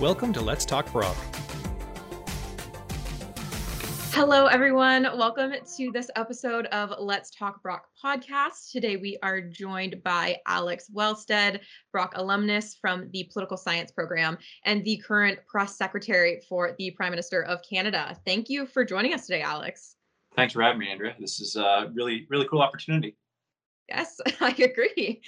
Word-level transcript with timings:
Welcome 0.00 0.32
to 0.34 0.40
Let's 0.40 0.64
Talk 0.64 0.92
Brock. 0.92 1.16
Hello, 4.12 4.46
everyone. 4.46 5.02
Welcome 5.02 5.54
to 5.76 5.90
this 5.90 6.08
episode 6.14 6.66
of 6.66 6.94
Let's 7.00 7.30
Talk 7.30 7.60
Brock 7.64 7.86
podcast. 8.00 8.70
Today, 8.70 8.96
we 8.96 9.18
are 9.24 9.40
joined 9.40 10.00
by 10.04 10.36
Alex 10.46 10.88
Wellstead, 10.94 11.62
Brock 11.90 12.12
alumnus 12.14 12.76
from 12.80 13.10
the 13.12 13.28
Political 13.32 13.56
Science 13.56 13.90
Program 13.90 14.38
and 14.64 14.84
the 14.84 15.02
current 15.04 15.40
press 15.48 15.76
secretary 15.76 16.42
for 16.48 16.76
the 16.78 16.92
Prime 16.92 17.10
Minister 17.10 17.42
of 17.42 17.58
Canada. 17.68 18.16
Thank 18.24 18.48
you 18.48 18.66
for 18.66 18.84
joining 18.84 19.14
us 19.14 19.26
today, 19.26 19.42
Alex. 19.42 19.96
Thanks 20.36 20.52
for 20.52 20.62
having 20.62 20.78
me, 20.78 20.92
Andrea. 20.92 21.16
This 21.18 21.40
is 21.40 21.56
a 21.56 21.90
really, 21.92 22.24
really 22.30 22.46
cool 22.46 22.62
opportunity. 22.62 23.16
Yes, 23.88 24.20
I 24.40 24.50
agree. 24.50 25.22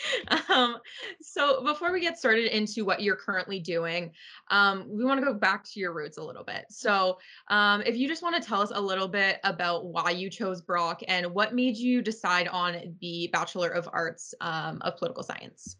Um, 0.49 0.77
so 1.21 1.65
before 1.65 1.93
we 1.93 2.01
get 2.01 2.19
started 2.19 2.55
into 2.55 2.85
what 2.85 3.03
you're 3.03 3.17
currently 3.17 3.59
doing, 3.59 4.13
um, 4.51 4.87
we 4.89 5.05
want 5.05 5.19
to 5.19 5.27
go 5.27 5.33
back 5.33 5.65
to 5.65 5.81
your 5.81 5.95
roots 5.95 6.19
a 6.19 6.23
little 6.23 6.45
bit. 6.45 6.67
So 6.69 7.19
um, 7.49 7.83
if 7.83 7.97
you 7.97 8.07
just 8.07 8.23
want 8.23 8.41
to 8.41 8.47
tell 8.47 8.61
us 8.61 8.71
a 8.75 8.81
little 8.81 9.09
bit 9.09 9.41
about 9.45 9.87
why 9.87 10.11
you 10.11 10.29
chose 10.29 10.61
Brock 10.61 11.01
and 11.09 11.33
what 11.33 11.55
made 11.55 11.77
you 11.77 12.03
decide 12.03 12.49
on 12.49 12.97
the 13.01 13.31
Bachelor 13.33 13.71
of 13.71 13.89
Arts 13.93 14.35
um, 14.41 14.79
of 14.83 14.97
Political 14.99 15.23
Science. 15.23 15.77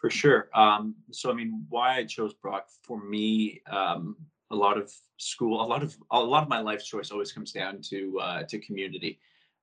For 0.00 0.08
sure. 0.10 0.48
Um, 0.54 0.94
so 1.10 1.30
I 1.30 1.34
mean, 1.34 1.64
why 1.68 1.96
I 1.96 2.04
chose 2.04 2.32
Brock 2.34 2.68
for 2.82 3.02
me, 3.04 3.60
um, 3.70 4.16
a 4.50 4.56
lot 4.56 4.76
of 4.76 4.92
school, 5.18 5.62
a 5.62 5.66
lot 5.66 5.82
of 5.82 5.96
a 6.10 6.18
lot 6.18 6.42
of 6.42 6.48
my 6.48 6.60
life 6.60 6.84
choice 6.84 7.10
always 7.10 7.32
comes 7.32 7.52
down 7.52 7.80
to 7.90 8.18
uh, 8.20 8.42
to 8.44 8.58
community 8.58 9.18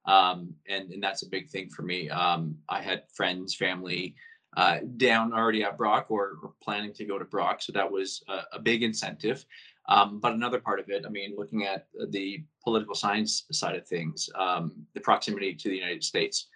um, 0.05 0.53
and 0.67 0.91
and 0.91 1.03
that's 1.03 1.23
a 1.23 1.29
big 1.29 1.49
thing 1.49 1.69
for 1.69 1.81
me. 1.81 2.09
Um, 2.09 2.57
I 2.67 2.81
had 2.81 3.03
friends, 3.13 3.55
family 3.55 4.15
uh, 4.57 4.79
down 4.97 5.33
already 5.33 5.63
at 5.63 5.77
Brock 5.77 6.07
or, 6.09 6.37
or, 6.41 6.53
planning 6.63 6.91
to 6.93 7.05
go 7.05 7.19
to 7.19 7.25
Brock, 7.25 7.61
so 7.61 7.71
that 7.73 7.89
was 7.89 8.23
a, 8.27 8.41
a 8.53 8.59
big 8.59 8.81
incentive. 8.81 9.45
Um, 9.87 10.19
but 10.19 10.33
another 10.33 10.59
part 10.59 10.79
of 10.79 10.89
it, 10.89 11.05
I 11.05 11.09
mean, 11.09 11.35
looking 11.37 11.65
at 11.65 11.87
the 12.09 12.43
political 12.63 12.95
science 12.95 13.45
side 13.51 13.75
of 13.75 13.87
things, 13.87 14.29
um, 14.35 14.85
the 14.93 15.01
proximity 15.01 15.53
to 15.53 15.69
the 15.69 15.75
United 15.75 16.03
States, 16.03 16.47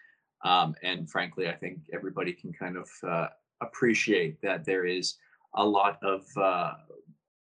um, 0.44 0.76
and 0.84 1.10
frankly, 1.10 1.48
I 1.48 1.54
think 1.54 1.80
everybody 1.94 2.34
can 2.34 2.52
kind 2.52 2.78
of 2.78 2.90
uh, 3.08 3.28
appreciate 3.62 4.42
that 4.42 4.66
there 4.66 4.86
is 4.86 5.16
a 5.56 5.66
lot 5.66 5.98
of 6.04 6.26
uh, 6.38 6.74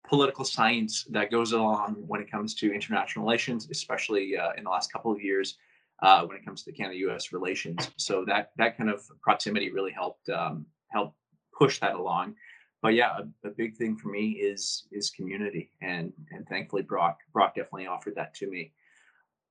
political 0.06 0.44
science 0.44 1.04
that 1.10 1.30
goes 1.30 1.52
along 1.52 1.96
when 2.06 2.20
it 2.20 2.30
comes 2.30 2.54
to 2.56 2.72
international 2.72 3.24
relations, 3.24 3.68
especially 3.70 4.36
uh, 4.36 4.52
in 4.56 4.64
the 4.64 4.70
last 4.70 4.92
couple 4.92 5.10
of 5.10 5.20
years 5.20 5.56
uh, 6.04 6.22
when 6.26 6.36
it 6.36 6.44
comes 6.44 6.62
to 6.62 6.70
Canada-U.S. 6.70 7.32
relations. 7.32 7.90
So 7.96 8.24
that 8.26 8.52
that 8.58 8.76
kind 8.76 8.90
of 8.90 9.02
proximity 9.22 9.72
really 9.72 9.90
helped 9.90 10.28
um, 10.28 10.66
help 10.92 11.14
push 11.56 11.80
that 11.80 11.94
along. 11.94 12.34
But 12.82 12.92
yeah, 12.92 13.16
a, 13.18 13.48
a, 13.48 13.50
big 13.50 13.74
thing 13.76 13.96
for 13.96 14.08
me 14.08 14.32
is 14.32 14.86
is 14.92 15.08
community, 15.10 15.70
and 15.80 16.12
and 16.30 16.46
thankfully 16.46 16.82
Brock 16.82 17.20
Brock 17.32 17.54
definitely 17.54 17.86
offered 17.86 18.14
that 18.16 18.34
to 18.34 18.50
me. 18.50 18.72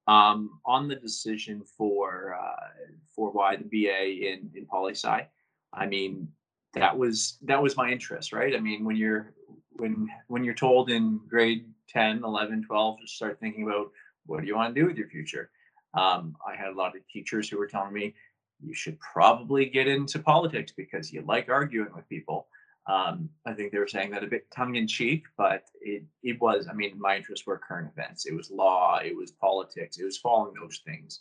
Um, 0.08 0.60
on 0.66 0.88
the 0.88 0.96
decision 0.96 1.64
for 1.64 2.38
uh, 2.40 2.68
for 3.16 3.32
why 3.32 3.56
the 3.56 3.64
BA 3.64 4.32
in 4.32 4.52
in 4.54 4.68
poli 4.70 4.94
sci, 4.94 5.28
I 5.74 5.86
mean 5.88 6.28
that 6.76 6.96
was 6.96 7.40
that 7.42 7.64
was 7.64 7.76
my 7.76 7.90
interest, 7.90 8.32
right? 8.32 8.56
I 8.56 8.60
mean 8.60 8.86
when 8.86 8.96
you're 8.96 9.34
when 9.72 10.08
when 10.28 10.44
you're 10.44 10.54
told 10.54 10.92
in 10.92 11.20
grade 11.28 11.66
10, 11.90 12.24
11, 12.24 12.64
12 12.64 13.00
to 13.02 13.08
start 13.08 13.40
thinking 13.40 13.64
about 13.64 13.92
what 14.28 14.42
do 14.42 14.48
you 14.48 14.56
want 14.56 14.74
to 14.74 14.80
do 14.80 14.86
with 14.86 14.98
your 14.98 15.10
future 15.10 15.50
um, 15.94 16.36
I 16.46 16.56
had 16.56 16.70
a 16.70 16.76
lot 16.78 16.96
of 16.96 17.08
teachers 17.08 17.50
who 17.50 17.58
were 17.58 17.68
telling 17.68 17.94
me 17.94 18.14
you 18.62 18.74
should 18.74 19.00
probably 19.00 19.66
get 19.66 19.88
into 19.88 20.20
politics 20.20 20.72
because 20.76 21.12
you 21.12 21.22
like 21.28 21.50
arguing 21.50 21.94
with 21.96 22.08
people. 22.10 22.48
Um, 22.86 23.30
I 23.46 23.54
think 23.54 23.72
they 23.72 23.80
were 23.80 23.88
saying 23.88 24.12
that 24.12 24.24
a 24.24 24.28
bit 24.28 24.50
tongue 24.52 24.76
in 24.76 24.88
cheek, 24.88 25.24
but 25.38 25.64
it, 25.82 26.04
it 26.22 26.40
was, 26.42 26.68
I 26.70 26.74
mean, 26.74 27.00
my 27.00 27.16
interests 27.16 27.46
were 27.46 27.58
current 27.58 27.90
events. 27.96 28.26
It 28.26 28.34
was 28.34 28.52
law, 28.52 29.00
it 29.04 29.16
was 29.16 29.32
politics, 29.32 29.98
it 29.98 30.04
was 30.04 30.18
following 30.18 30.54
those 30.60 30.82
things. 30.86 31.20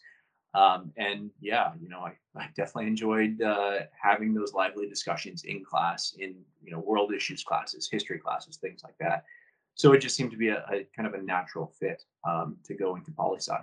Um, 0.55 0.93
and 0.97 1.31
yeah, 1.41 1.73
you 1.81 1.89
know, 1.89 2.01
I, 2.01 2.13
I 2.37 2.49
definitely 2.57 2.89
enjoyed 2.89 3.41
uh, 3.41 3.81
having 4.01 4.35
those 4.35 4.53
lively 4.53 4.89
discussions 4.89 5.45
in 5.45 5.65
class, 5.65 6.15
in, 6.19 6.35
you 6.63 6.73
know, 6.73 6.81
world 6.81 7.15
issues 7.15 7.43
classes, 7.43 7.89
history 7.91 8.19
classes, 8.19 8.57
things 8.57 8.83
like 8.83 8.97
that. 9.01 9.25
So 9.75 9.93
it 9.93 9.99
just 9.99 10.17
seemed 10.17 10.31
to 10.33 10.37
be 10.37 10.49
a, 10.49 10.65
a 10.71 10.87
kind 10.95 11.07
of 11.07 11.15
a 11.15 11.23
natural 11.23 11.73
fit 11.79 12.03
um, 12.29 12.57
to 12.65 12.75
go 12.75 12.97
into 12.97 13.13
poli 13.13 13.39
sci. 13.39 13.57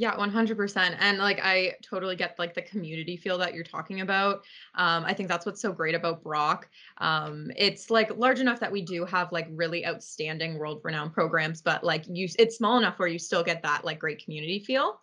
Yeah, 0.00 0.16
100%. 0.16 0.94
And 1.00 1.18
like 1.18 1.40
I 1.42 1.74
totally 1.82 2.14
get 2.14 2.38
like 2.38 2.54
the 2.54 2.62
community 2.62 3.16
feel 3.16 3.36
that 3.38 3.52
you're 3.52 3.64
talking 3.64 4.00
about. 4.00 4.44
Um, 4.76 5.04
I 5.04 5.12
think 5.12 5.28
that's 5.28 5.44
what's 5.44 5.60
so 5.60 5.72
great 5.72 5.96
about 5.96 6.22
Brock. 6.22 6.68
Um, 6.98 7.50
it's 7.56 7.90
like 7.90 8.16
large 8.16 8.38
enough 8.38 8.60
that 8.60 8.70
we 8.70 8.80
do 8.80 9.04
have 9.04 9.32
like 9.32 9.48
really 9.50 9.84
outstanding 9.84 10.56
world 10.56 10.82
renowned 10.84 11.14
programs, 11.14 11.62
but 11.62 11.82
like 11.82 12.04
you 12.06 12.28
it's 12.38 12.56
small 12.56 12.78
enough 12.78 13.00
where 13.00 13.08
you 13.08 13.18
still 13.18 13.42
get 13.42 13.60
that 13.64 13.84
like 13.84 13.98
great 13.98 14.22
community 14.24 14.60
feel. 14.60 15.00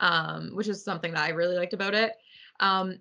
Um, 0.00 0.50
which 0.52 0.68
is 0.68 0.84
something 0.84 1.14
that 1.14 1.24
I 1.24 1.30
really 1.30 1.56
liked 1.56 1.72
about 1.72 1.94
it. 1.94 2.12
Um, 2.60 2.98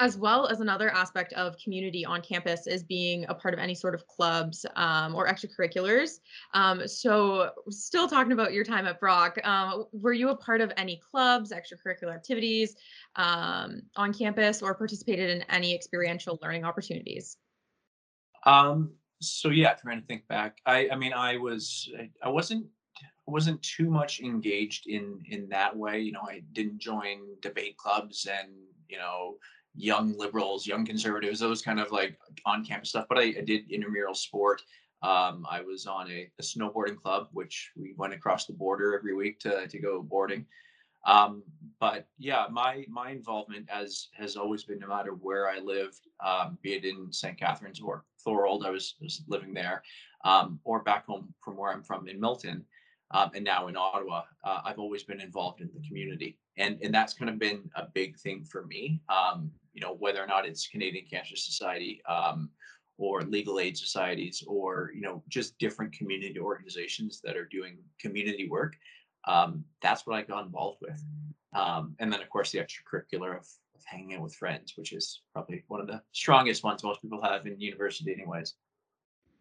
as 0.00 0.16
well 0.16 0.46
as 0.46 0.60
another 0.60 0.90
aspect 0.90 1.34
of 1.34 1.56
community 1.62 2.06
on 2.06 2.22
campus 2.22 2.66
is 2.66 2.82
being 2.82 3.26
a 3.28 3.34
part 3.34 3.52
of 3.52 3.60
any 3.60 3.74
sort 3.74 3.94
of 3.94 4.06
clubs 4.06 4.64
um, 4.74 5.14
or 5.14 5.28
extracurriculars. 5.28 6.20
Um, 6.54 6.88
so, 6.88 7.50
still 7.68 8.08
talking 8.08 8.32
about 8.32 8.54
your 8.54 8.64
time 8.64 8.86
at 8.86 8.98
Brock, 8.98 9.38
um, 9.44 9.84
were 9.92 10.14
you 10.14 10.30
a 10.30 10.36
part 10.36 10.62
of 10.62 10.72
any 10.78 11.00
clubs, 11.10 11.52
extracurricular 11.52 12.14
activities 12.14 12.76
um, 13.16 13.82
on 13.94 14.14
campus, 14.14 14.62
or 14.62 14.74
participated 14.74 15.28
in 15.28 15.42
any 15.50 15.74
experiential 15.74 16.38
learning 16.42 16.64
opportunities? 16.64 17.36
Um, 18.46 18.94
so 19.20 19.50
yeah, 19.50 19.74
trying 19.74 20.00
to 20.00 20.06
think 20.06 20.26
back. 20.28 20.58
I, 20.64 20.88
I 20.90 20.96
mean, 20.96 21.12
I 21.12 21.36
was, 21.36 21.92
I 22.22 22.30
wasn't 22.30 22.66
wasn't 23.26 23.62
too 23.62 23.88
much 23.88 24.20
engaged 24.20 24.86
in 24.88 25.20
in 25.28 25.48
that 25.50 25.76
way. 25.76 26.00
You 26.00 26.12
know, 26.12 26.26
I 26.26 26.42
didn't 26.52 26.78
join 26.78 27.18
debate 27.42 27.76
clubs 27.76 28.26
and 28.26 28.50
you 28.88 28.96
know 28.98 29.36
young 29.74 30.16
liberals, 30.16 30.66
young 30.66 30.84
conservatives, 30.84 31.40
those 31.40 31.62
kind 31.62 31.80
of 31.80 31.92
like 31.92 32.18
on 32.46 32.64
campus 32.64 32.90
stuff. 32.90 33.06
But 33.08 33.18
I, 33.18 33.22
I 33.22 33.42
did 33.44 33.70
intramural 33.70 34.14
sport. 34.14 34.62
Um, 35.02 35.46
I 35.50 35.62
was 35.62 35.86
on 35.86 36.10
a, 36.10 36.30
a, 36.38 36.42
snowboarding 36.42 36.96
club, 36.96 37.28
which 37.32 37.70
we 37.74 37.94
went 37.96 38.12
across 38.12 38.44
the 38.44 38.52
border 38.52 38.94
every 38.94 39.14
week 39.14 39.40
to, 39.40 39.66
to 39.66 39.78
go 39.78 40.02
boarding. 40.02 40.44
Um, 41.06 41.42
but 41.80 42.06
yeah, 42.18 42.44
my 42.50 42.84
my 42.90 43.10
involvement 43.10 43.66
as 43.72 44.08
has 44.12 44.36
always 44.36 44.64
been 44.64 44.78
no 44.78 44.88
matter 44.88 45.12
where 45.12 45.48
I 45.48 45.58
lived, 45.58 46.00
um, 46.22 46.58
be 46.60 46.74
it 46.74 46.84
in 46.84 47.10
St. 47.10 47.38
Catharines 47.38 47.80
or 47.80 48.04
Thorold, 48.22 48.66
I 48.66 48.70
was, 48.70 48.96
was 49.00 49.22
living 49.26 49.54
there, 49.54 49.82
um, 50.26 50.60
or 50.64 50.82
back 50.82 51.06
home 51.06 51.32
from 51.42 51.56
where 51.56 51.72
I'm 51.72 51.82
from 51.82 52.06
in 52.06 52.20
Milton 52.20 52.66
um, 53.12 53.30
and 53.34 53.44
now 53.44 53.66
in 53.66 53.76
Ottawa, 53.76 54.22
uh, 54.44 54.60
I've 54.64 54.78
always 54.78 55.02
been 55.02 55.20
involved 55.20 55.60
in 55.60 55.70
the 55.74 55.86
community, 55.86 56.38
and 56.56 56.78
and 56.82 56.94
that's 56.94 57.12
kind 57.12 57.28
of 57.28 57.38
been 57.38 57.68
a 57.74 57.86
big 57.92 58.16
thing 58.18 58.44
for 58.44 58.64
me. 58.66 59.00
You 59.72 59.80
know, 59.80 59.94
whether 59.94 60.22
or 60.22 60.26
not 60.26 60.46
it's 60.46 60.66
Canadian 60.66 61.06
Cancer 61.06 61.36
Society 61.36 62.02
um, 62.08 62.50
or 62.98 63.22
legal 63.22 63.60
aid 63.60 63.76
societies, 63.76 64.42
or 64.46 64.90
you 64.94 65.00
know, 65.00 65.22
just 65.28 65.58
different 65.58 65.92
community 65.92 66.38
organizations 66.38 67.20
that 67.24 67.36
are 67.36 67.46
doing 67.46 67.78
community 67.98 68.48
work. 68.48 68.76
Um, 69.26 69.64
that's 69.82 70.06
what 70.06 70.16
I 70.16 70.22
got 70.22 70.44
involved 70.46 70.78
with, 70.80 71.02
um, 71.54 71.94
and 71.98 72.12
then 72.12 72.22
of 72.22 72.30
course 72.30 72.50
the 72.50 72.58
extracurricular 72.58 73.36
of, 73.36 73.46
of 73.74 73.84
hanging 73.84 74.14
out 74.14 74.22
with 74.22 74.34
friends, 74.34 74.74
which 74.76 74.92
is 74.92 75.22
probably 75.32 75.62
one 75.68 75.80
of 75.80 75.86
the 75.86 76.00
strongest 76.12 76.64
ones 76.64 76.82
most 76.82 77.02
people 77.02 77.22
have 77.22 77.46
in 77.46 77.60
university, 77.60 78.12
anyways. 78.12 78.54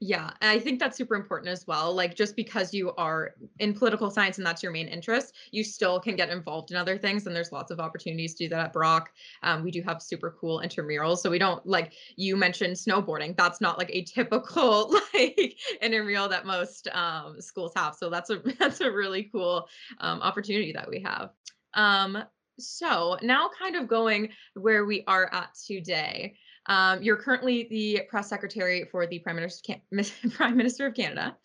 Yeah, 0.02 0.32
I 0.42 0.60
think 0.60 0.80
that's 0.80 0.96
super 0.96 1.16
important 1.16 1.50
as 1.52 1.68
well. 1.68 1.94
Like 1.94 2.16
just 2.16 2.38
because 2.38 2.74
you 2.74 2.94
are 2.96 3.36
in 3.60 3.74
political 3.74 4.10
science 4.10 4.38
and 4.38 4.48
that's 4.48 4.64
your 4.64 4.72
main 4.72 4.88
interest, 4.88 5.36
you 5.52 5.62
still 5.62 6.00
can 6.00 6.16
get 6.16 6.30
involved 6.30 6.72
in 6.72 6.78
other 6.78 6.98
things. 6.98 7.28
And 7.28 7.36
there's 7.36 7.52
lots 7.52 7.70
of 7.70 7.82
opportunities 7.82 8.34
to 8.36 8.46
do 8.46 8.50
that 8.50 8.68
at 8.68 8.74
Brock. 8.74 9.12
Um, 9.44 9.62
we 9.62 9.72
do 9.72 9.82
have 9.82 10.02
super 10.02 10.38
cool 10.40 10.62
intramurals. 10.64 11.18
So 11.18 11.30
we 11.30 11.38
don't 11.38 11.66
like 11.68 11.92
you 12.16 12.38
mentioned 12.38 12.78
snowboarding. 12.78 13.36
That's 13.36 13.60
not 13.60 13.78
like 13.78 13.90
a 13.92 14.04
typical 14.04 14.96
like 15.13 15.57
intramural 15.81 16.30
that 16.30 16.45
most 16.45 16.88
um, 16.94 17.42
schools 17.42 17.74
have. 17.75 17.94
So 17.94 18.10
that's 18.10 18.30
a 18.30 18.38
that's 18.60 18.80
a 18.80 18.90
really 18.90 19.24
cool 19.24 19.68
um, 20.00 20.22
opportunity 20.22 20.72
that 20.72 20.90
we 20.90 21.02
have. 21.02 21.31
Um, 21.74 22.24
so 22.57 23.18
now 23.22 23.50
kind 23.57 23.75
of 23.75 23.88
going 23.90 24.30
where 24.54 24.86
we 24.86 25.04
are 25.07 25.34
at 25.34 25.50
today. 25.56 26.36
Um, 26.65 27.01
you're 27.01 27.17
currently 27.17 27.67
the 27.69 28.01
press 28.09 28.29
secretary 28.29 28.85
for 28.85 29.07
the 29.07 29.19
Prime 29.19 29.35
Minister, 29.35 29.75
Prime 30.31 30.57
Minister 30.57 30.88
of 30.88 30.94
Canada. 30.94 31.35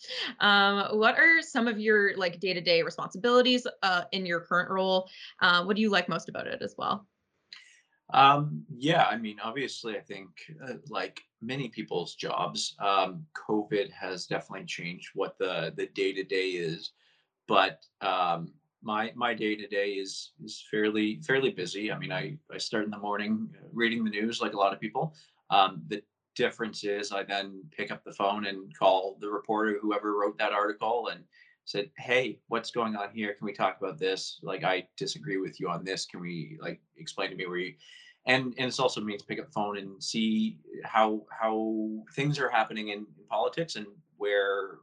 Um, 0.41 0.99
what 0.99 1.19
are 1.19 1.41
some 1.41 1.69
of 1.69 1.79
your 1.79 2.17
like 2.17 2.41
day-to-day 2.41 2.83
responsibilities 2.83 3.67
uh, 3.83 4.05
in 4.13 4.27
your 4.27 4.41
current 4.41 4.71
role? 4.71 5.09
Uh, 5.41 5.65
what 5.65 5.77
do 5.77 5.83
you 5.83 5.91
like 5.91 6.09
most 6.09 6.29
about 6.29 6.47
it 6.47 6.63
as 6.63 6.75
well? 6.77 7.07
Um, 8.13 8.65
yeah, 8.77 9.07
I 9.07 9.17
mean, 9.17 9.39
obviously, 9.43 9.97
I 9.97 10.01
think 10.01 10.29
uh, 10.63 10.75
like 10.89 11.23
many 11.41 11.69
people's 11.69 12.15
jobs, 12.15 12.77
um, 12.79 13.25
COVID 13.49 13.91
has 13.93 14.27
definitely 14.27 14.67
changed 14.67 15.11
what 15.15 15.39
the 15.39 15.73
the 15.77 15.87
day 15.87 16.13
to 16.13 16.23
day 16.23 16.51
is. 16.51 16.93
But 17.47 17.85
um, 18.01 18.53
my 18.85 19.13
my 19.15 19.35
day 19.35 19.57
to 19.57 19.67
day 19.67 19.91
is 19.93 20.33
is 20.45 20.65
fairly 20.71 21.21
fairly 21.27 21.51
busy. 21.51 21.91
I 21.91 21.99
mean, 21.99 22.13
I 22.13 22.37
I 22.53 22.59
start 22.59 22.85
in 22.85 22.91
the 22.91 22.99
morning 22.99 23.49
uh, 23.57 23.67
reading 23.73 24.05
the 24.05 24.11
news 24.11 24.41
like 24.41 24.53
a 24.53 24.59
lot 24.59 24.73
of 24.73 24.81
people. 24.81 25.15
Um, 25.51 25.83
the 25.89 26.03
difference 26.37 26.85
is 26.85 27.13
I 27.13 27.23
then 27.23 27.63
pick 27.77 27.91
up 27.91 28.05
the 28.05 28.13
phone 28.13 28.47
and 28.47 28.77
call 28.77 29.17
the 29.21 29.29
reporter, 29.29 29.79
whoever 29.81 30.19
wrote 30.19 30.39
that 30.39 30.53
article, 30.53 31.09
and 31.09 31.25
said, 31.65 31.91
"Hey, 31.99 32.39
what's 32.49 32.71
going 32.71 32.95
on 32.95 33.11
here? 33.13 33.35
Can 33.35 33.47
we 33.47 33.53
talk 33.53 33.79
about 33.81 33.99
this? 33.99 34.39
Like, 34.43 34.65
I 34.65 34.87
disagree 34.97 35.39
with 35.39 35.59
you 35.59 35.69
on 35.69 35.85
this. 35.85 36.07
Can 36.07 36.21
we 36.21 36.59
like 36.61 36.81
explain 36.97 37.31
to 37.31 37.37
me 37.37 37.47
where 37.47 37.59
you?" 37.59 37.75
And 38.27 38.55
and 38.59 38.69
it's 38.69 38.79
also 38.79 39.01
means 39.01 39.23
pick 39.23 39.41
up 39.41 39.47
the 39.47 39.53
phone 39.53 39.79
and 39.79 40.03
see 40.03 40.59
how 40.85 41.25
how 41.31 42.05
things 42.15 42.39
are 42.39 42.51
happening 42.51 42.89
in, 42.89 42.99
in 42.99 43.27
politics 43.29 43.77
and 43.77 43.87
where 44.17 44.79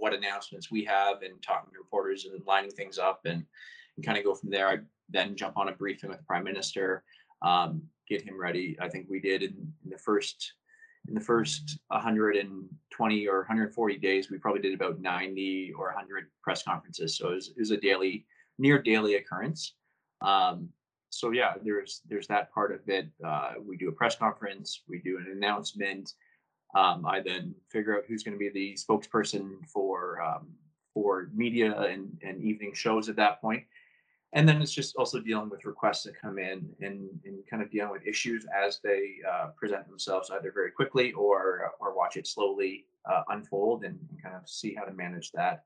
what 0.00 0.14
announcements 0.14 0.70
we 0.70 0.84
have 0.84 1.22
and 1.22 1.40
talking 1.42 1.70
to 1.72 1.78
reporters 1.78 2.24
and 2.24 2.44
lining 2.46 2.70
things 2.70 2.98
up 2.98 3.20
and, 3.24 3.44
and 3.96 4.06
kind 4.06 4.18
of 4.18 4.24
go 4.24 4.34
from 4.34 4.50
there. 4.50 4.68
I 4.68 4.78
then 5.08 5.36
jump 5.36 5.56
on 5.56 5.68
a 5.68 5.72
briefing 5.72 6.10
with 6.10 6.18
the 6.18 6.24
prime 6.24 6.44
minister, 6.44 7.04
um, 7.42 7.82
get 8.08 8.22
him 8.22 8.40
ready. 8.40 8.76
I 8.80 8.88
think 8.88 9.06
we 9.08 9.20
did 9.20 9.42
in, 9.42 9.72
in 9.84 9.90
the 9.90 9.98
first 9.98 10.54
in 11.08 11.14
the 11.14 11.20
first 11.20 11.78
120 11.88 13.26
or 13.26 13.38
140 13.38 13.96
days, 13.98 14.30
we 14.30 14.38
probably 14.38 14.60
did 14.60 14.74
about 14.74 15.00
90 15.00 15.72
or 15.78 15.86
100 15.86 16.26
press 16.42 16.62
conferences. 16.62 17.16
So 17.16 17.30
it 17.30 17.34
was, 17.34 17.48
it 17.48 17.58
was 17.58 17.70
a 17.70 17.76
daily, 17.78 18.26
near 18.58 18.82
daily 18.82 19.14
occurrence. 19.14 19.76
Um, 20.20 20.68
so 21.08 21.32
yeah, 21.32 21.54
there's 21.64 22.02
there's 22.08 22.28
that 22.28 22.52
part 22.52 22.72
of 22.72 22.80
it. 22.88 23.08
Uh, 23.24 23.54
we 23.60 23.76
do 23.76 23.88
a 23.88 23.92
press 23.92 24.14
conference, 24.14 24.82
we 24.88 25.00
do 25.00 25.18
an 25.18 25.26
announcement. 25.32 26.12
Um, 26.74 27.04
I 27.06 27.20
then 27.20 27.54
figure 27.68 27.96
out 27.96 28.04
who's 28.06 28.22
going 28.22 28.38
to 28.38 28.38
be 28.38 28.48
the 28.48 28.74
spokesperson 28.74 29.66
for 29.66 30.22
um, 30.22 30.48
for 30.94 31.30
media 31.34 31.80
and, 31.82 32.16
and 32.22 32.42
evening 32.42 32.72
shows 32.74 33.08
at 33.08 33.16
that 33.16 33.40
point. 33.40 33.62
And 34.32 34.48
then 34.48 34.62
it's 34.62 34.72
just 34.72 34.94
also 34.96 35.20
dealing 35.20 35.50
with 35.50 35.64
requests 35.64 36.04
that 36.04 36.20
come 36.20 36.38
in 36.38 36.68
and, 36.80 37.08
and 37.24 37.38
kind 37.48 37.62
of 37.62 37.70
dealing 37.70 37.90
with 37.90 38.06
issues 38.06 38.46
as 38.56 38.80
they 38.82 39.16
uh, 39.28 39.48
present 39.56 39.88
themselves 39.88 40.30
either 40.30 40.52
very 40.52 40.70
quickly 40.70 41.12
or 41.12 41.72
or 41.80 41.96
watch 41.96 42.16
it 42.16 42.26
slowly 42.26 42.86
uh, 43.10 43.22
unfold 43.28 43.84
and, 43.84 43.98
and, 44.08 44.22
kind 44.22 44.36
of 44.36 44.48
see 44.48 44.74
how 44.74 44.84
to 44.84 44.92
manage 44.92 45.32
that. 45.32 45.64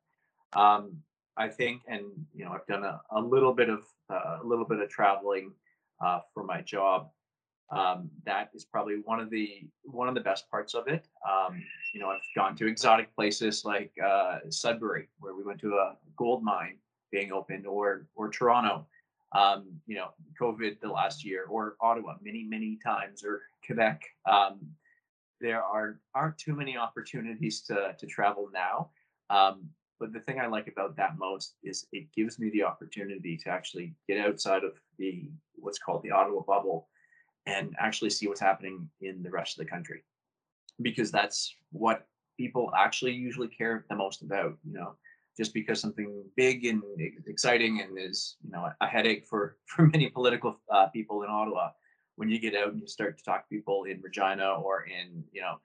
Um, 0.54 1.02
i 1.36 1.48
think 1.48 1.82
and 1.88 2.04
you 2.32 2.44
know 2.44 2.52
i've 2.52 2.66
done 2.66 2.84
a, 2.84 3.00
a 3.10 3.20
little 3.20 3.52
bit 3.52 3.68
of 3.68 3.84
uh, 4.10 4.38
a 4.42 4.46
little 4.46 4.64
bit 4.64 4.80
of 4.80 4.88
traveling 4.88 5.52
uh, 6.00 6.20
for 6.32 6.44
my 6.44 6.60
job 6.60 7.10
um, 7.70 8.10
that 8.24 8.50
is 8.54 8.64
probably 8.64 8.96
one 9.04 9.20
of 9.20 9.30
the 9.30 9.66
one 9.84 10.08
of 10.08 10.14
the 10.14 10.20
best 10.20 10.50
parts 10.50 10.74
of 10.74 10.86
it 10.88 11.06
um, 11.28 11.62
you 11.92 12.00
know 12.00 12.08
i've 12.08 12.20
gone 12.36 12.56
to 12.56 12.66
exotic 12.66 13.14
places 13.14 13.64
like 13.64 13.92
uh, 14.04 14.38
sudbury 14.50 15.08
where 15.18 15.34
we 15.34 15.42
went 15.42 15.60
to 15.60 15.74
a 15.74 15.96
gold 16.16 16.42
mine 16.42 16.78
being 17.14 17.32
opened 17.32 17.66
or 17.66 18.06
or 18.16 18.28
Toronto, 18.28 18.86
um, 19.32 19.66
you 19.86 19.96
know, 19.96 20.08
COVID 20.40 20.80
the 20.80 20.88
last 20.88 21.24
year 21.24 21.46
or 21.48 21.76
Ottawa 21.80 22.16
many, 22.20 22.42
many 22.42 22.76
times 22.84 23.24
or 23.24 23.42
Quebec. 23.64 24.02
Um, 24.30 24.58
there 25.40 25.62
are 25.62 26.00
aren't 26.14 26.38
too 26.38 26.54
many 26.54 26.76
opportunities 26.76 27.62
to 27.62 27.94
to 27.98 28.06
travel 28.06 28.50
now. 28.52 28.90
Um, 29.30 29.68
but 30.00 30.12
the 30.12 30.20
thing 30.20 30.40
I 30.40 30.48
like 30.48 30.66
about 30.66 30.96
that 30.96 31.16
most 31.16 31.54
is 31.62 31.86
it 31.92 32.12
gives 32.12 32.38
me 32.38 32.50
the 32.50 32.64
opportunity 32.64 33.36
to 33.38 33.48
actually 33.48 33.94
get 34.08 34.18
outside 34.18 34.64
of 34.64 34.72
the 34.98 35.30
what's 35.54 35.78
called 35.78 36.02
the 36.02 36.10
Ottawa 36.10 36.42
bubble 36.42 36.88
and 37.46 37.74
actually 37.78 38.10
see 38.10 38.26
what's 38.26 38.40
happening 38.40 38.88
in 39.00 39.22
the 39.22 39.30
rest 39.30 39.58
of 39.58 39.64
the 39.64 39.70
country 39.70 40.02
because 40.82 41.10
that's 41.10 41.54
what 41.70 42.06
people 42.36 42.70
actually 42.76 43.12
usually 43.12 43.48
care 43.48 43.84
the 43.88 43.96
most 43.96 44.22
about 44.22 44.56
you 44.64 44.72
know 44.72 44.94
just 45.36 45.52
because 45.52 45.80
something 45.80 46.24
big 46.36 46.64
and 46.64 46.82
exciting 47.26 47.80
and 47.80 47.98
is 47.98 48.36
you 48.44 48.50
know 48.50 48.68
a 48.80 48.86
headache 48.86 49.26
for 49.26 49.56
for 49.66 49.86
many 49.86 50.08
political 50.08 50.60
uh, 50.72 50.86
people 50.88 51.22
in 51.22 51.30
Ottawa. 51.30 51.70
When 52.16 52.28
you 52.28 52.38
get 52.38 52.54
out 52.54 52.68
and 52.68 52.80
you 52.80 52.86
start 52.86 53.18
to 53.18 53.24
talk 53.24 53.48
to 53.48 53.54
people 53.54 53.84
in 53.84 54.00
Regina 54.00 54.54
or 54.54 54.84
in 54.84 55.24
you 55.32 55.40
know 55.40 55.56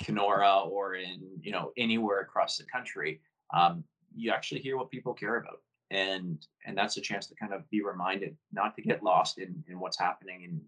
Kenora 0.00 0.60
or 0.60 0.94
in 0.94 1.20
you 1.40 1.52
know 1.52 1.72
anywhere 1.76 2.20
across 2.20 2.56
the 2.56 2.64
country, 2.64 3.20
um, 3.52 3.84
you 4.14 4.30
actually 4.30 4.60
hear 4.60 4.76
what 4.76 4.90
people 4.90 5.12
care 5.12 5.36
about, 5.36 5.60
and 5.90 6.46
and 6.66 6.78
that's 6.78 6.96
a 6.96 7.00
chance 7.00 7.26
to 7.26 7.34
kind 7.34 7.52
of 7.52 7.68
be 7.70 7.82
reminded 7.82 8.36
not 8.52 8.76
to 8.76 8.82
get 8.82 9.02
lost 9.02 9.38
in 9.38 9.64
in 9.68 9.80
what's 9.80 9.98
happening 9.98 10.42
in 10.44 10.60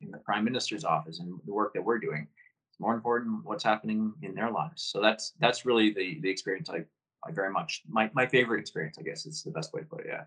in 0.00 0.10
the 0.10 0.18
prime 0.18 0.44
minister's 0.44 0.84
office 0.84 1.20
and 1.20 1.38
the 1.44 1.52
work 1.52 1.72
that 1.74 1.82
we're 1.82 1.98
doing. 1.98 2.26
It's 2.70 2.80
more 2.80 2.94
important 2.94 3.44
what's 3.44 3.64
happening 3.64 4.12
in 4.22 4.34
their 4.34 4.50
lives. 4.50 4.82
So 4.82 5.00
that's 5.00 5.32
that's 5.40 5.64
really 5.64 5.92
the 5.92 6.20
the 6.20 6.30
experience 6.30 6.70
I 6.70 6.84
I 7.26 7.32
very 7.32 7.50
much 7.50 7.82
my 7.88 8.10
my 8.14 8.26
favorite 8.26 8.60
experience. 8.60 8.98
I 8.98 9.02
guess 9.02 9.26
is 9.26 9.42
the 9.42 9.50
best 9.50 9.72
way 9.72 9.80
to 9.80 9.86
put 9.86 10.00
it. 10.00 10.06
Yeah. 10.08 10.24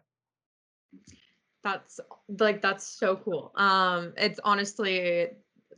That's 1.63 1.99
like 2.39 2.61
that's 2.61 2.85
so 2.85 3.15
cool. 3.17 3.51
Um, 3.55 4.13
it's 4.17 4.39
honestly 4.43 5.27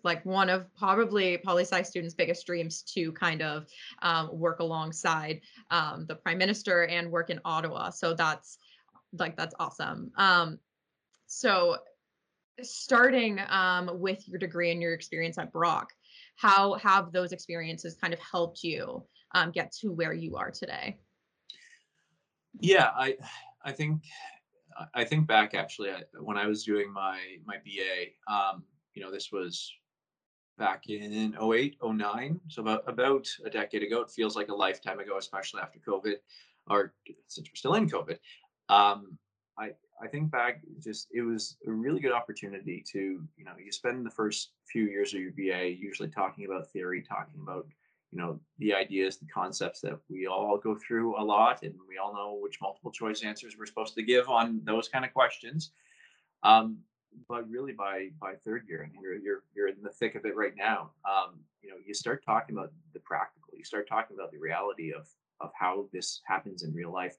like 0.03 0.25
one 0.25 0.49
of 0.49 0.73
probably 0.75 1.37
poli 1.37 1.63
sci 1.63 1.81
students' 1.81 2.13
biggest 2.13 2.45
dreams 2.45 2.81
to 2.93 3.11
kind 3.13 3.41
of 3.41 3.67
um, 4.01 4.29
work 4.37 4.59
alongside 4.59 5.41
um, 5.71 6.05
the 6.07 6.15
prime 6.15 6.37
minister 6.37 6.85
and 6.85 7.11
work 7.11 7.29
in 7.29 7.39
Ottawa. 7.45 7.89
So 7.89 8.13
that's 8.13 8.57
like 9.13 9.35
that's 9.37 9.55
awesome. 9.59 10.11
Um, 10.17 10.59
so 11.27 11.77
starting 12.61 13.39
um, 13.49 13.89
with 13.93 14.27
your 14.27 14.39
degree 14.39 14.71
and 14.71 14.81
your 14.81 14.93
experience 14.93 15.37
at 15.37 15.51
Brock, 15.51 15.89
how 16.35 16.73
have 16.75 17.11
those 17.11 17.31
experiences 17.31 17.95
kind 17.99 18.13
of 18.13 18.19
helped 18.19 18.63
you 18.63 19.03
um, 19.33 19.51
get 19.51 19.71
to 19.81 19.91
where 19.91 20.13
you 20.13 20.35
are 20.35 20.51
today? 20.51 20.97
Yeah, 22.59 22.91
I 22.95 23.17
I 23.63 23.71
think 23.71 24.03
I 24.93 25.03
think 25.03 25.27
back 25.27 25.53
actually 25.53 25.91
when 26.19 26.37
I 26.37 26.47
was 26.47 26.63
doing 26.63 26.91
my 26.91 27.19
my 27.45 27.57
BA. 27.57 28.33
Um, 28.33 28.63
you 28.93 29.01
know, 29.01 29.11
this 29.11 29.31
was 29.31 29.71
back 30.59 30.87
in 30.87 31.35
08, 31.41 31.77
09, 31.83 32.39
so 32.47 32.61
about 32.61 32.83
about 32.87 33.27
a 33.45 33.49
decade 33.49 33.83
ago. 33.83 34.01
It 34.01 34.11
feels 34.11 34.35
like 34.35 34.49
a 34.49 34.55
lifetime 34.55 34.99
ago, 34.99 35.17
especially 35.17 35.61
after 35.61 35.79
COVID, 35.79 36.15
or 36.69 36.93
since 37.27 37.49
we're 37.49 37.55
still 37.55 37.73
in 37.73 37.89
COVID. 37.89 38.17
Um, 38.69 39.17
I 39.57 39.71
I 40.01 40.07
think 40.07 40.31
back 40.31 40.61
just 40.83 41.07
it 41.13 41.21
was 41.21 41.57
a 41.67 41.71
really 41.71 41.99
good 41.99 42.11
opportunity 42.11 42.83
to 42.91 42.99
you 43.37 43.45
know 43.45 43.53
you 43.63 43.71
spend 43.71 44.05
the 44.05 44.11
first 44.11 44.51
few 44.71 44.85
years 44.85 45.13
of 45.13 45.21
your 45.21 45.31
BA 45.31 45.69
usually 45.69 46.09
talking 46.09 46.45
about 46.45 46.71
theory, 46.71 47.01
talking 47.01 47.39
about 47.41 47.67
you 48.11 48.19
know 48.19 48.39
the 48.59 48.73
ideas 48.73 49.17
the 49.17 49.25
concepts 49.27 49.81
that 49.81 49.99
we 50.09 50.27
all 50.27 50.57
go 50.57 50.75
through 50.75 51.19
a 51.19 51.23
lot 51.23 51.63
and 51.63 51.73
we 51.87 51.97
all 51.97 52.13
know 52.13 52.37
which 52.41 52.61
multiple 52.61 52.91
choice 52.91 53.23
answers 53.23 53.55
we're 53.57 53.65
supposed 53.65 53.95
to 53.95 54.03
give 54.03 54.29
on 54.29 54.61
those 54.63 54.87
kind 54.87 55.05
of 55.05 55.13
questions. 55.13 55.71
Um, 56.43 56.79
but 57.27 57.49
really 57.49 57.73
by 57.73 58.09
by 58.19 58.33
third 58.35 58.65
year 58.67 58.83
and 58.83 58.91
you're 59.01 59.15
you're, 59.15 59.43
you're 59.55 59.67
in 59.67 59.81
the 59.81 59.89
thick 59.89 60.15
of 60.15 60.25
it 60.25 60.35
right 60.35 60.55
now 60.57 60.91
um, 61.05 61.39
you 61.61 61.69
know 61.69 61.75
you 61.85 61.93
start 61.93 62.23
talking 62.25 62.55
about 62.55 62.71
the 62.93 62.99
practical 62.99 63.49
you 63.55 63.63
start 63.63 63.87
talking 63.87 64.15
about 64.17 64.31
the 64.31 64.37
reality 64.37 64.91
of 64.91 65.07
of 65.39 65.51
how 65.53 65.85
this 65.91 66.21
happens 66.25 66.63
in 66.63 66.73
real 66.73 66.91
life 66.91 67.17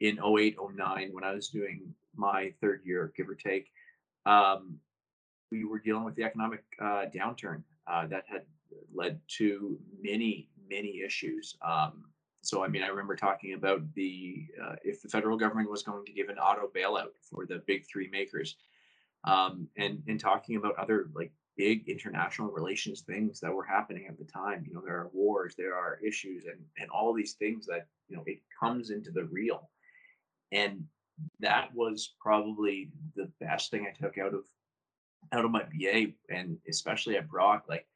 in 0.00 0.18
08 0.18 0.56
09 0.74 1.10
when 1.12 1.24
i 1.24 1.32
was 1.32 1.48
doing 1.48 1.94
my 2.16 2.52
third 2.60 2.80
year 2.84 3.12
give 3.16 3.28
or 3.28 3.34
take 3.34 3.70
um, 4.26 4.78
we 5.50 5.64
were 5.64 5.78
dealing 5.78 6.04
with 6.04 6.14
the 6.16 6.24
economic 6.24 6.64
uh, 6.80 7.04
downturn 7.14 7.62
uh, 7.86 8.06
that 8.06 8.24
had 8.26 8.42
led 8.94 9.20
to 9.38 9.78
many, 10.00 10.48
many 10.70 11.02
issues. 11.04 11.56
Um, 11.66 12.04
so, 12.42 12.62
I 12.62 12.68
mean, 12.68 12.82
I 12.82 12.88
remember 12.88 13.16
talking 13.16 13.54
about 13.54 13.82
the 13.94 14.46
uh, 14.62 14.76
if 14.82 15.00
the 15.00 15.08
federal 15.08 15.36
government 15.36 15.70
was 15.70 15.82
going 15.82 16.04
to 16.04 16.12
give 16.12 16.28
an 16.28 16.38
auto 16.38 16.68
bailout 16.74 17.12
for 17.22 17.46
the 17.46 17.62
big 17.66 17.86
three 17.86 18.08
makers, 18.08 18.56
um, 19.24 19.68
and 19.78 20.02
and 20.06 20.20
talking 20.20 20.56
about 20.56 20.76
other 20.76 21.08
like 21.14 21.32
big 21.56 21.88
international 21.88 22.50
relations 22.50 23.00
things 23.02 23.40
that 23.40 23.52
were 23.52 23.64
happening 23.64 24.06
at 24.08 24.18
the 24.18 24.24
time. 24.24 24.64
You 24.66 24.74
know, 24.74 24.82
there 24.84 24.96
are 24.96 25.10
wars, 25.14 25.54
there 25.56 25.74
are 25.74 25.98
issues, 26.06 26.44
and 26.44 26.60
and 26.78 26.90
all 26.90 27.14
these 27.14 27.32
things 27.32 27.64
that 27.66 27.86
you 28.08 28.16
know 28.16 28.24
it 28.26 28.40
comes 28.60 28.90
into 28.90 29.10
the 29.10 29.24
real, 29.24 29.70
and 30.54 30.84
that 31.40 31.74
was 31.74 32.14
probably 32.20 32.90
the 33.16 33.30
best 33.40 33.70
thing 33.70 33.86
I 33.86 34.02
took 34.02 34.16
out 34.18 34.32
of 34.32 34.44
out 35.32 35.44
of 35.44 35.50
my 35.50 35.64
BA, 35.64 36.12
and 36.30 36.58
especially 36.68 37.16
at 37.16 37.28
Brock, 37.28 37.64
like 37.68 37.86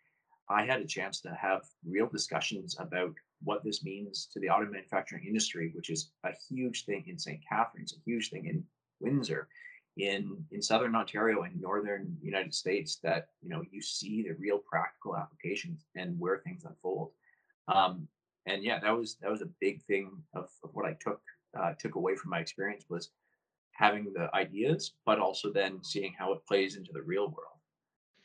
I 0.49 0.65
had 0.65 0.81
a 0.81 0.87
chance 0.87 1.21
to 1.21 1.35
have 1.41 1.63
real 1.87 2.09
discussions 2.09 2.77
about 2.79 3.15
what 3.43 3.63
this 3.63 3.85
means 3.85 4.29
to 4.33 4.41
the 4.41 4.49
auto 4.49 4.67
manufacturing 4.67 5.25
industry, 5.27 5.71
which 5.75 5.91
is 5.91 6.11
a 6.25 6.31
huge 6.49 6.85
thing 6.85 7.05
in 7.07 7.19
St. 7.19 7.41
Catharines, 7.47 7.93
a 7.93 8.03
huge 8.05 8.31
thing 8.31 8.47
in 8.47 8.65
Windsor, 9.01 9.49
in 9.97 10.43
in 10.51 10.63
southern 10.63 10.95
Ontario 10.95 11.43
and 11.43 11.61
northern 11.61 12.17
United 12.21 12.55
States. 12.55 12.99
That 13.03 13.29
you 13.41 13.49
know 13.51 13.63
you 13.71 13.83
see 13.83 14.23
the 14.23 14.35
real 14.35 14.59
practical 14.59 15.17
applications 15.17 15.85
and 15.95 16.19
where 16.19 16.39
things 16.39 16.65
unfold. 16.65 17.13
Um, 17.69 18.09
and 18.47 18.65
yeah, 18.65 18.81
that 18.81 18.97
was 18.97 19.17
that 19.21 19.31
was 19.31 19.43
a 19.43 19.51
big 19.61 19.83
thing 19.83 20.11
of, 20.35 20.49
of 20.65 20.71
what 20.73 20.87
I 20.87 20.97
took 20.99 21.21
uh, 21.61 21.73
took 21.79 21.95
away 21.95 22.17
from 22.17 22.31
my 22.31 22.39
experience 22.39 22.85
was 22.89 23.11
having 23.73 24.13
the 24.13 24.29
ideas, 24.35 24.93
but 25.07 25.19
also 25.19 25.53
then 25.53 25.83
seeing 25.83 26.13
how 26.19 26.33
it 26.33 26.47
plays 26.47 26.77
into 26.77 26.93
the 26.93 27.03
real 27.03 27.27
world. 27.27 27.58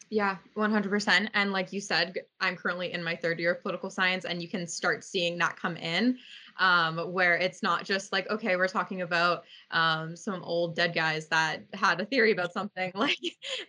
Yeah, 0.09 0.37
100%. 0.53 1.29
And 1.33 1.51
like 1.51 1.73
you 1.73 1.81
said, 1.81 2.17
I'm 2.39 2.55
currently 2.55 2.91
in 2.93 3.03
my 3.03 3.15
third 3.15 3.39
year 3.39 3.53
of 3.53 3.61
political 3.63 3.89
science, 3.89 4.25
and 4.25 4.41
you 4.41 4.47
can 4.47 4.67
start 4.67 5.03
seeing 5.03 5.37
that 5.39 5.55
come 5.55 5.75
in 5.75 6.19
um, 6.57 6.97
where 7.11 7.35
it's 7.35 7.63
not 7.63 7.83
just 7.83 8.11
like, 8.11 8.29
okay, 8.29 8.55
we're 8.55 8.67
talking 8.67 9.01
about 9.01 9.43
um, 9.71 10.15
some 10.15 10.43
old 10.43 10.75
dead 10.75 10.93
guys 10.93 11.27
that 11.29 11.63
had 11.73 11.99
a 11.99 12.05
theory 12.05 12.31
about 12.31 12.53
something 12.53 12.91
like 12.95 13.17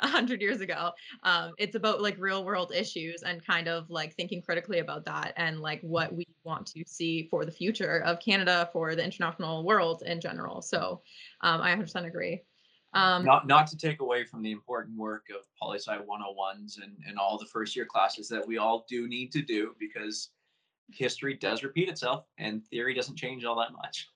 hundred 0.01 0.43
years 0.43 0.61
ago. 0.61 0.91
Um, 1.23 1.53
it's 1.57 1.77
about 1.77 2.03
like 2.03 2.19
real 2.19 2.45
world 2.45 2.73
issues 2.75 3.23
and 3.23 3.45
kind 3.45 3.67
of 3.69 3.89
like 3.89 4.15
thinking 4.15 4.43
critically 4.43 4.81
about 4.81 5.07
that 5.07 5.33
and 5.37 5.61
like 5.61 5.81
what 5.81 6.15
we 6.15 6.27
want 6.45 6.67
to 6.69 6.85
see 6.87 7.27
for 7.31 7.47
the 7.47 7.53
future 7.53 8.01
of 8.03 8.21
Canada, 8.21 8.69
for 8.73 8.95
the 8.95 9.05
international 9.05 9.65
world 9.65 10.03
in 10.05 10.21
general. 10.21 10.61
So 10.61 11.03
um, 11.41 11.63
I 11.63 11.71
100% 11.71 12.07
agree. 12.07 12.43
Um, 12.95 13.25
not 13.25 13.47
not 13.47 13.67
to 13.69 13.77
take 13.77 14.01
away 14.01 14.25
from 14.25 14.43
the 14.43 14.53
important 14.53 14.97
work 14.97 15.27
of 15.31 15.45
poli 15.61 15.79
sci 15.79 15.97
101s 15.97 16.83
and, 16.83 16.97
and 17.07 17.19
all 17.19 17.37
the 17.39 17.47
first 17.47 17.75
year 17.75 17.87
classes 17.87 18.29
that 18.29 18.47
we 18.47 18.57
all 18.57 18.87
do 18.89 19.09
need 19.09 19.33
to 19.33 19.43
do 19.43 19.75
because 19.81 20.31
history 20.93 21.35
does 21.35 21.63
repeat 21.63 21.89
itself 21.89 22.27
and 22.39 22.65
theory 22.67 22.95
doesn't 22.95 23.17
change 23.17 23.45
all 23.45 23.57
that 23.57 23.73
much. 23.73 24.09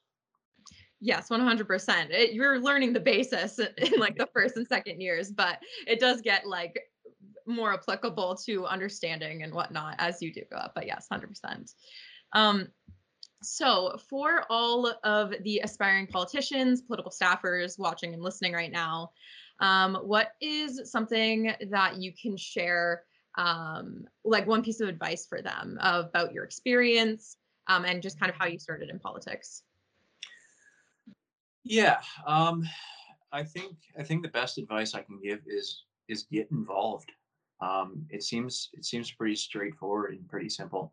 Yes, 1.00 1.28
100%. 1.28 2.10
It, 2.10 2.32
you're 2.32 2.60
learning 2.60 2.92
the 2.92 3.00
basis 3.00 3.58
in 3.58 3.98
like 3.98 4.16
the 4.16 4.28
first 4.32 4.56
and 4.56 4.66
second 4.66 5.00
years, 5.00 5.30
but 5.30 5.58
it 5.86 6.00
does 6.00 6.20
get 6.20 6.46
like 6.46 6.78
more 7.46 7.72
applicable 7.72 8.36
to 8.46 8.66
understanding 8.66 9.42
and 9.42 9.54
whatnot 9.54 9.94
as 9.98 10.20
you 10.20 10.32
do 10.32 10.42
go 10.50 10.56
up. 10.56 10.72
But 10.74 10.86
yes, 10.86 11.06
100%. 11.10 11.72
Um, 12.32 12.68
so, 13.42 13.96
for 14.08 14.44
all 14.50 14.92
of 15.04 15.32
the 15.42 15.60
aspiring 15.62 16.06
politicians, 16.06 16.82
political 16.82 17.12
staffers 17.12 17.78
watching 17.78 18.12
and 18.14 18.22
listening 18.22 18.52
right 18.52 18.72
now, 18.72 19.12
um, 19.60 19.96
what 19.96 20.32
is 20.40 20.90
something 20.90 21.52
that 21.70 21.96
you 21.98 22.12
can 22.20 22.36
share, 22.36 23.04
um, 23.36 24.06
like 24.24 24.46
one 24.46 24.62
piece 24.62 24.80
of 24.80 24.88
advice 24.88 25.26
for 25.26 25.40
them 25.40 25.78
about 25.80 26.32
your 26.32 26.44
experience 26.44 27.36
um, 27.68 27.84
and 27.84 28.02
just 28.02 28.18
kind 28.18 28.30
of 28.30 28.36
how 28.36 28.46
you 28.46 28.58
started 28.58 28.90
in 28.90 28.98
politics? 28.98 29.62
Yeah, 31.62 32.00
um, 32.26 32.66
I 33.30 33.44
think 33.44 33.76
I 33.98 34.02
think 34.02 34.22
the 34.22 34.28
best 34.28 34.58
advice 34.58 34.94
I 34.94 35.02
can 35.02 35.20
give 35.22 35.40
is 35.46 35.84
is 36.08 36.24
get 36.24 36.50
involved. 36.50 37.12
Um, 37.60 38.06
it 38.10 38.22
seems 38.22 38.70
it 38.72 38.84
seems 38.84 39.12
pretty 39.12 39.36
straightforward 39.36 40.14
and 40.14 40.28
pretty 40.28 40.48
simple 40.48 40.92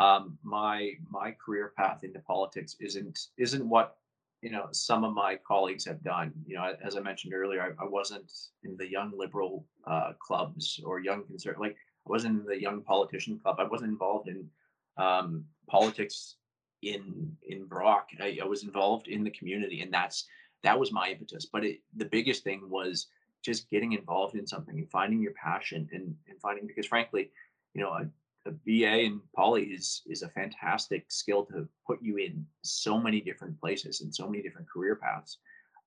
um, 0.00 0.38
my 0.42 0.92
my 1.08 1.32
career 1.32 1.72
path 1.76 2.04
into 2.04 2.18
politics 2.20 2.76
isn't 2.80 3.28
isn't 3.38 3.68
what 3.68 3.96
you 4.42 4.50
know 4.50 4.68
some 4.72 5.04
of 5.04 5.14
my 5.14 5.36
colleagues 5.46 5.84
have 5.84 6.02
done. 6.02 6.32
You 6.46 6.56
know, 6.56 6.74
as 6.82 6.96
I 6.96 7.00
mentioned 7.00 7.34
earlier, 7.34 7.62
I, 7.62 7.84
I 7.84 7.86
wasn't 7.86 8.32
in 8.64 8.76
the 8.76 8.90
young 8.90 9.12
liberal 9.16 9.66
uh, 9.86 10.12
clubs 10.18 10.80
or 10.84 11.00
young 11.00 11.24
conservative. 11.24 11.60
Like 11.60 11.76
I 12.06 12.10
wasn't 12.10 12.40
in 12.40 12.46
the 12.46 12.60
young 12.60 12.82
politician 12.82 13.38
club. 13.38 13.56
I 13.58 13.64
wasn't 13.64 13.90
involved 13.90 14.28
in 14.28 14.48
um, 14.96 15.44
politics 15.68 16.36
in 16.82 17.36
in 17.48 17.66
Brock. 17.66 18.08
I, 18.20 18.38
I 18.42 18.46
was 18.46 18.64
involved 18.64 19.08
in 19.08 19.22
the 19.22 19.30
community, 19.30 19.80
and 19.80 19.92
that's 19.92 20.26
that 20.64 20.78
was 20.78 20.92
my 20.92 21.10
impetus. 21.10 21.46
But 21.46 21.64
it, 21.64 21.80
the 21.96 22.06
biggest 22.06 22.42
thing 22.42 22.68
was 22.68 23.06
just 23.44 23.70
getting 23.70 23.92
involved 23.92 24.34
in 24.34 24.46
something 24.46 24.78
and 24.78 24.90
finding 24.90 25.20
your 25.20 25.32
passion 25.32 25.86
and, 25.92 26.14
and 26.28 26.40
finding 26.40 26.66
because 26.66 26.86
frankly, 26.86 27.30
you 27.74 27.82
know, 27.82 28.08
a 28.46 28.50
BA 28.50 29.00
in 29.00 29.20
poly 29.34 29.64
is 29.64 30.02
is 30.06 30.22
a 30.22 30.28
fantastic 30.30 31.06
skill 31.08 31.44
to 31.46 31.68
put 31.86 32.02
you 32.02 32.18
in 32.18 32.44
so 32.62 32.98
many 32.98 33.20
different 33.20 33.58
places 33.60 34.00
and 34.00 34.14
so 34.14 34.28
many 34.28 34.42
different 34.42 34.68
career 34.68 34.96
paths. 34.96 35.38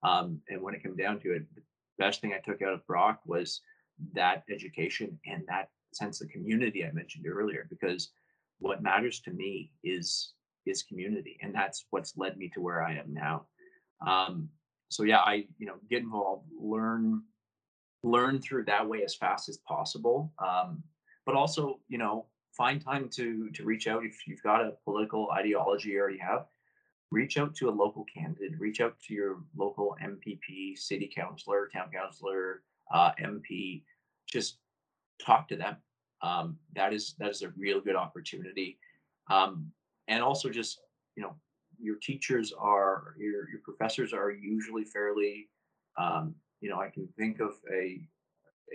Um, 0.04 0.42
and 0.50 0.62
when 0.62 0.74
it 0.74 0.84
came 0.84 0.96
down 0.96 1.20
to 1.22 1.36
it, 1.36 1.44
the 1.56 1.62
best 1.98 2.22
thing 2.22 2.34
I 2.34 2.40
took 2.40 2.62
out 2.62 2.74
of 2.74 2.86
Brock 2.88 3.20
was 3.26 3.62
that 4.14 4.44
education 4.50 5.20
and 5.26 5.44
that 5.48 5.70
sense 5.94 6.22
of 6.22 6.30
community 6.30 6.86
I 6.86 6.92
mentioned 6.92 7.26
earlier. 7.28 7.68
Because 7.70 8.12
what 8.60 8.84
matters 8.84 9.20
to 9.22 9.32
me 9.32 9.72
is 9.84 10.34
is 10.66 10.84
community, 10.84 11.38
and 11.42 11.54
that's 11.54 11.86
what's 11.92 12.18
led 12.18 12.38
me 12.38 12.50
to 12.50 12.62
where 12.62 12.84
I 12.84 12.96
am 12.96 13.14
now. 13.14 13.46
Um, 14.06 14.50
so 14.90 15.04
yeah, 15.04 15.20
I 15.20 15.46
you 15.58 15.68
know 15.68 15.76
get 15.90 16.02
involved, 16.02 16.48
learn 16.60 17.22
learn 18.04 18.42
through 18.42 18.66
that 18.66 18.88
way 18.88 19.04
as 19.04 19.16
fast 19.16 19.50
as 19.50 19.58
possible. 19.68 20.34
Um, 20.40 20.84
but 21.26 21.36
also, 21.36 21.80
you 21.90 21.98
know, 21.98 22.26
find 22.58 22.82
time 22.82 23.10
to 23.10 23.50
to 23.52 23.64
reach 23.64 23.88
out 23.88 24.04
if 24.04 24.28
you've 24.28 24.44
got 24.44 24.66
a 24.66 24.74
political 24.84 25.30
ideology 25.32 25.90
you 25.90 26.00
already 26.00 26.18
have. 26.18 26.48
Reach 27.12 27.38
out 27.38 27.56
to 27.56 27.70
a 27.70 27.72
local 27.72 28.06
candidate 28.14 28.60
reach 28.60 28.82
out 28.82 29.00
to 29.08 29.14
your 29.14 29.38
local 29.56 29.96
mpp 30.04 30.78
city 30.78 31.10
councilor 31.14 31.70
town 31.72 31.90
councilor 31.94 32.64
uh, 32.94 33.12
mp 33.22 33.84
just 34.26 34.58
talk 35.24 35.48
to 35.48 35.56
them. 35.56 35.78
Um, 36.22 36.58
that 36.76 36.94
is 36.94 37.16
that 37.20 37.30
is 37.30 37.44
a 37.44 37.50
real 37.50 37.80
good 37.80 37.96
opportunity. 37.96 38.80
Um, 39.30 39.72
and 40.08 40.24
also 40.24 40.50
just 40.50 40.80
you 41.16 41.24
know 41.24 41.36
your 41.80 41.96
teachers 42.02 42.54
are 42.58 43.16
your 43.18 43.50
your 43.50 43.62
professors 43.64 44.14
are 44.14 44.32
usually 44.32 44.84
fairly 44.84 45.50
um, 45.98 46.34
you 46.62 46.70
know 46.70 46.80
i 46.80 46.90
can 46.90 47.08
think 47.18 47.40
of 47.40 47.52
a 47.72 48.02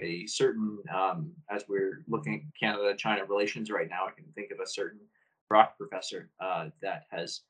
a 0.00 0.26
certain 0.26 0.78
um, 0.94 1.32
as 1.50 1.64
we're 1.68 2.02
looking 2.08 2.34
at 2.34 2.40
Canada 2.58 2.94
China 2.96 3.24
relations 3.24 3.70
right 3.70 3.88
now, 3.88 4.06
I 4.06 4.10
can 4.12 4.24
think 4.34 4.50
of 4.50 4.60
a 4.60 4.66
certain 4.66 5.00
Brock 5.48 5.76
professor 5.76 6.30
uh, 6.40 6.68
that 6.80 7.04
has 7.10 7.42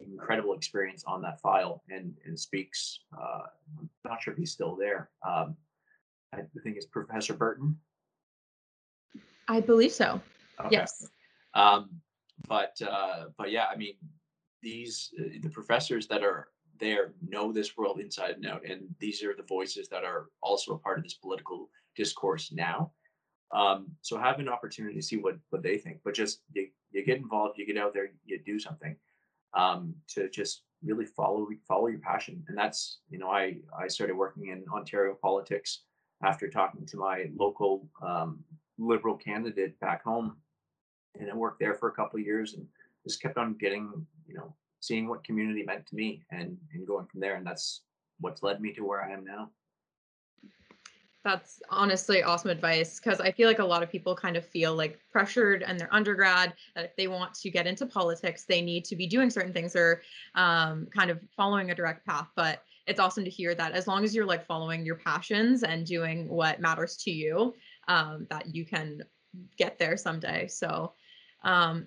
incredible 0.00 0.54
experience 0.54 1.04
on 1.06 1.22
that 1.22 1.40
file 1.40 1.82
and 1.90 2.14
and 2.24 2.38
speaks. 2.38 3.00
Uh, 3.16 3.42
I'm 3.78 3.90
not 4.04 4.22
sure 4.22 4.32
if 4.32 4.38
he's 4.38 4.52
still 4.52 4.76
there. 4.76 5.10
Um, 5.26 5.56
I 6.32 6.38
think 6.62 6.76
it's 6.76 6.86
Professor 6.86 7.34
Burton. 7.34 7.76
I 9.48 9.60
believe 9.60 9.92
so. 9.92 10.20
Okay. 10.60 10.68
Yes. 10.70 11.06
Um, 11.54 11.90
but 12.48 12.80
uh, 12.82 13.26
but 13.36 13.50
yeah, 13.50 13.66
I 13.72 13.76
mean, 13.76 13.94
these 14.62 15.12
uh, 15.20 15.38
the 15.42 15.50
professors 15.50 16.06
that 16.08 16.22
are 16.22 16.48
there 16.80 17.12
know 17.26 17.52
this 17.52 17.76
world 17.76 18.00
inside 18.00 18.36
and 18.36 18.46
out, 18.46 18.64
and 18.64 18.82
these 18.98 19.22
are 19.22 19.34
the 19.34 19.42
voices 19.42 19.88
that 19.88 20.04
are 20.04 20.26
also 20.42 20.74
a 20.74 20.78
part 20.78 20.98
of 20.98 21.04
this 21.04 21.14
political 21.14 21.68
discourse 21.96 22.52
now. 22.52 22.92
Um, 23.52 23.88
so 24.00 24.18
have 24.18 24.38
an 24.38 24.48
opportunity 24.48 24.94
to 24.94 25.02
see 25.02 25.16
what 25.16 25.36
what 25.50 25.62
they 25.62 25.78
think, 25.78 26.00
but 26.04 26.14
just 26.14 26.40
you, 26.54 26.68
you 26.90 27.04
get 27.04 27.18
involved, 27.18 27.58
you 27.58 27.66
get 27.66 27.76
out 27.76 27.92
there, 27.92 28.08
you 28.24 28.40
do 28.44 28.58
something 28.58 28.96
um, 29.54 29.94
to 30.08 30.28
just 30.30 30.62
really 30.82 31.04
follow 31.04 31.46
follow 31.68 31.88
your 31.88 32.00
passion, 32.00 32.42
and 32.48 32.56
that's 32.56 33.00
you 33.10 33.18
know 33.18 33.28
I 33.28 33.56
I 33.78 33.88
started 33.88 34.16
working 34.16 34.48
in 34.48 34.64
Ontario 34.72 35.16
politics 35.20 35.82
after 36.24 36.48
talking 36.48 36.86
to 36.86 36.96
my 36.96 37.26
local 37.36 37.88
um, 38.02 38.38
liberal 38.78 39.16
candidate 39.16 39.78
back 39.80 40.02
home, 40.02 40.36
and 41.18 41.30
I 41.30 41.34
worked 41.34 41.60
there 41.60 41.74
for 41.74 41.88
a 41.88 41.92
couple 41.92 42.18
of 42.18 42.26
years 42.26 42.54
and 42.54 42.66
just 43.04 43.20
kept 43.20 43.36
on 43.36 43.54
getting 43.54 44.06
you 44.26 44.34
know 44.34 44.54
seeing 44.82 45.08
what 45.08 45.24
community 45.24 45.62
meant 45.62 45.86
to 45.86 45.94
me 45.94 46.22
and 46.30 46.56
and 46.74 46.86
going 46.86 47.06
from 47.06 47.20
there 47.20 47.36
and 47.36 47.46
that's 47.46 47.82
what's 48.20 48.42
led 48.42 48.60
me 48.60 48.72
to 48.72 48.84
where 48.84 49.02
i 49.02 49.10
am 49.10 49.24
now 49.24 49.48
that's 51.24 51.62
honestly 51.70 52.22
awesome 52.22 52.50
advice 52.50 52.98
because 52.98 53.20
I 53.20 53.30
feel 53.30 53.46
like 53.46 53.60
a 53.60 53.64
lot 53.64 53.82
of 53.82 53.90
people 53.90 54.14
kind 54.14 54.36
of 54.36 54.44
feel 54.44 54.74
like 54.74 54.98
pressured 55.10 55.62
and 55.62 55.78
they're 55.78 55.94
undergrad 55.94 56.54
that 56.74 56.84
if 56.84 56.96
they 56.96 57.06
want 57.06 57.32
to 57.34 57.50
get 57.50 57.66
into 57.66 57.86
politics, 57.86 58.44
they 58.44 58.60
need 58.60 58.84
to 58.86 58.96
be 58.96 59.06
doing 59.06 59.30
certain 59.30 59.52
things 59.52 59.76
or 59.76 60.02
um, 60.34 60.88
kind 60.92 61.10
of 61.10 61.20
following 61.36 61.70
a 61.70 61.74
direct 61.74 62.04
path. 62.04 62.26
But 62.34 62.64
it's 62.88 62.98
awesome 62.98 63.24
to 63.24 63.30
hear 63.30 63.54
that 63.54 63.72
as 63.72 63.86
long 63.86 64.02
as 64.02 64.14
you're 64.14 64.26
like 64.26 64.44
following 64.44 64.84
your 64.84 64.96
passions 64.96 65.62
and 65.62 65.86
doing 65.86 66.28
what 66.28 66.60
matters 66.60 66.96
to 67.04 67.12
you, 67.12 67.54
um, 67.86 68.26
that 68.28 68.52
you 68.52 68.64
can 68.64 69.02
get 69.56 69.78
there 69.78 69.96
someday. 69.96 70.48
So 70.48 70.94
um, 71.44 71.86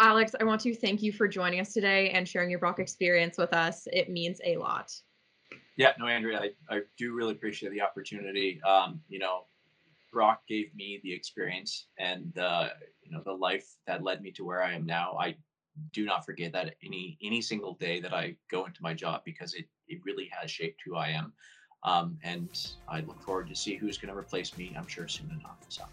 Alex, 0.00 0.34
I 0.40 0.44
want 0.44 0.62
to 0.62 0.74
thank 0.74 1.02
you 1.02 1.12
for 1.12 1.28
joining 1.28 1.60
us 1.60 1.74
today 1.74 2.08
and 2.10 2.26
sharing 2.26 2.48
your 2.48 2.58
Brock 2.58 2.78
experience 2.78 3.36
with 3.36 3.52
us. 3.52 3.86
It 3.92 4.08
means 4.08 4.40
a 4.42 4.56
lot. 4.56 4.90
Yeah, 5.76 5.92
no, 5.98 6.06
Andrea, 6.06 6.40
I, 6.40 6.74
I 6.74 6.80
do 6.96 7.12
really 7.12 7.32
appreciate 7.32 7.70
the 7.70 7.82
opportunity. 7.82 8.62
Um, 8.62 9.02
you 9.10 9.18
know, 9.18 9.44
Brock 10.10 10.40
gave 10.48 10.74
me 10.74 11.00
the 11.04 11.12
experience 11.12 11.86
and 11.98 12.36
uh, 12.38 12.70
you 13.02 13.12
know 13.12 13.22
the 13.24 13.32
life 13.32 13.76
that 13.86 14.02
led 14.02 14.22
me 14.22 14.30
to 14.32 14.44
where 14.44 14.62
I 14.62 14.72
am 14.72 14.86
now. 14.86 15.16
I 15.20 15.36
do 15.92 16.06
not 16.06 16.24
forget 16.24 16.52
that 16.52 16.76
any 16.82 17.18
any 17.22 17.42
single 17.42 17.74
day 17.74 18.00
that 18.00 18.14
I 18.14 18.36
go 18.50 18.64
into 18.64 18.82
my 18.82 18.94
job 18.94 19.20
because 19.26 19.52
it 19.52 19.66
it 19.86 20.00
really 20.04 20.30
has 20.32 20.50
shaped 20.50 20.80
who 20.84 20.96
I 20.96 21.08
am. 21.08 21.32
Um, 21.84 22.18
and 22.24 22.48
I 22.88 23.00
look 23.00 23.22
forward 23.22 23.48
to 23.48 23.54
see 23.54 23.76
who's 23.76 23.98
going 23.98 24.12
to 24.12 24.18
replace 24.18 24.56
me. 24.56 24.74
I'm 24.76 24.86
sure 24.86 25.08
soon 25.08 25.30
enough. 25.38 25.58
So. 25.68 25.84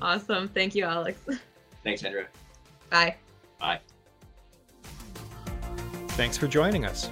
Awesome. 0.00 0.48
Thank 0.48 0.74
you, 0.74 0.84
Alex. 0.84 1.20
Thanks, 1.84 2.02
Andrea. 2.02 2.26
Bye. 2.92 3.16
Bye. 3.58 3.80
Thanks 6.08 6.36
for 6.36 6.46
joining 6.46 6.84
us. 6.84 7.08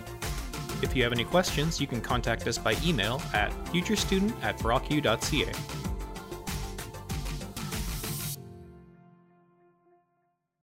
If 0.82 0.94
you 0.94 1.02
have 1.02 1.12
any 1.12 1.24
questions, 1.24 1.80
you 1.80 1.86
can 1.86 2.02
contact 2.02 2.46
us 2.46 2.58
by 2.58 2.76
email 2.84 3.20
at 3.32 3.50
futurestudent 3.66 4.34
at 4.42 4.58
brocku.ca. 4.58 5.79